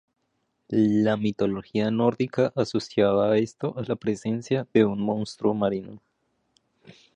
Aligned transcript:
La 0.67 1.15
mitología 1.15 1.91
nórdica 1.91 2.51
asociaba 2.55 3.37
esto 3.37 3.75
a 3.77 3.83
la 3.83 3.95
presencia 3.95 4.65
de 4.73 4.83
un 4.83 4.99
monstruo 4.99 5.53
marino. 5.53 6.01